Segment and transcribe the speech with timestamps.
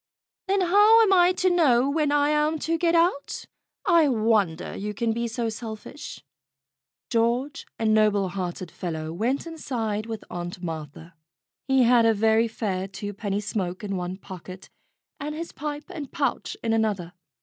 [0.47, 3.45] "Then how am I to know where I am to get out?
[3.85, 6.23] I wonder you can be so selfish."
[7.11, 11.13] George, a noble hearted fellow, went inside with Aunt Martha.
[11.67, 14.71] He had a very fair twopenny smoke in one pocket,
[15.19, 17.13] and his pipe and pouch in another.